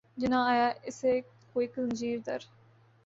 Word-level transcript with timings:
جو 0.19 0.27
نہ 0.31 0.39
آیا 0.51 0.67
اسے 0.87 1.11
کوئی 1.53 1.67
زنجیر 1.75 2.17
در 2.25 2.41